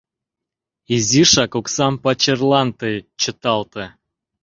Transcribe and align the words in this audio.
Изишак 0.93 1.51
оксам 1.59 1.93
пачерлан 2.03 2.69
тый 2.79 2.95
чыталте! 3.21 3.85